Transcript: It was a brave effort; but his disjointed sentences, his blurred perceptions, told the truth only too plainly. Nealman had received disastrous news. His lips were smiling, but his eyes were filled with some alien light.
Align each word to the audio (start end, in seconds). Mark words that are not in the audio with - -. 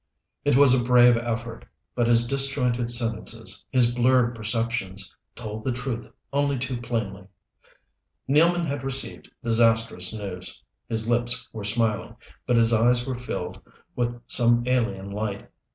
It 0.43 0.57
was 0.57 0.73
a 0.73 0.83
brave 0.83 1.15
effort; 1.15 1.63
but 1.93 2.07
his 2.07 2.25
disjointed 2.25 2.89
sentences, 2.89 3.63
his 3.69 3.93
blurred 3.93 4.33
perceptions, 4.33 5.15
told 5.35 5.63
the 5.63 5.71
truth 5.71 6.09
only 6.33 6.57
too 6.57 6.81
plainly. 6.81 7.27
Nealman 8.27 8.65
had 8.65 8.83
received 8.83 9.29
disastrous 9.43 10.11
news. 10.11 10.59
His 10.89 11.07
lips 11.07 11.47
were 11.53 11.63
smiling, 11.63 12.15
but 12.47 12.55
his 12.57 12.73
eyes 12.73 13.05
were 13.05 13.13
filled 13.19 13.61
with 13.95 14.19
some 14.25 14.63
alien 14.67 15.11
light. 15.11 15.47